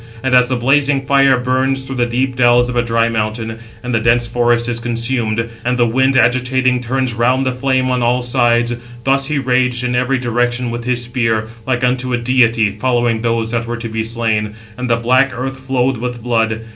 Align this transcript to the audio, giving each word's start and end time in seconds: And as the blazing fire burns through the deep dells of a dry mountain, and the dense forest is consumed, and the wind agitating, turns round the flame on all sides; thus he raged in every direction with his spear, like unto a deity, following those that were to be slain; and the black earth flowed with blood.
And 0.23 0.33
as 0.33 0.49
the 0.49 0.55
blazing 0.55 1.05
fire 1.05 1.37
burns 1.37 1.85
through 1.85 1.97
the 1.97 2.07
deep 2.07 2.35
dells 2.35 2.69
of 2.69 2.75
a 2.75 2.81
dry 2.81 3.07
mountain, 3.07 3.59
and 3.83 3.93
the 3.93 3.99
dense 3.99 4.25
forest 4.25 4.67
is 4.67 4.79
consumed, 4.79 5.51
and 5.63 5.77
the 5.77 5.85
wind 5.85 6.17
agitating, 6.17 6.79
turns 6.81 7.13
round 7.13 7.45
the 7.45 7.51
flame 7.51 7.91
on 7.91 8.01
all 8.01 8.23
sides; 8.23 8.73
thus 9.03 9.27
he 9.27 9.37
raged 9.37 9.83
in 9.83 9.95
every 9.95 10.17
direction 10.17 10.71
with 10.71 10.85
his 10.85 11.03
spear, 11.03 11.45
like 11.67 11.83
unto 11.83 12.13
a 12.13 12.17
deity, 12.17 12.71
following 12.71 13.21
those 13.21 13.51
that 13.51 13.67
were 13.67 13.77
to 13.77 13.89
be 13.89 14.03
slain; 14.03 14.55
and 14.75 14.89
the 14.89 14.95
black 14.97 15.33
earth 15.35 15.59
flowed 15.59 15.97
with 15.97 16.23
blood. 16.23 16.61